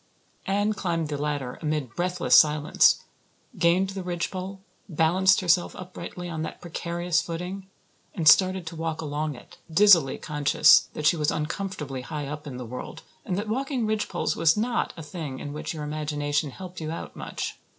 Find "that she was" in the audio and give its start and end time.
10.95-11.29